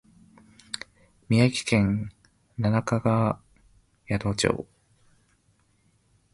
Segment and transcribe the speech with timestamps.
[1.29, 2.11] 宮城県
[2.57, 3.39] 七ヶ
[4.09, 4.67] 宿町